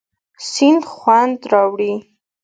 [0.49, 1.93] سیند خوند راوړي.